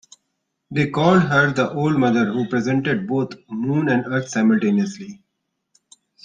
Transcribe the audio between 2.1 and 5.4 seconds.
who represented both Moon and Earth simultaneously.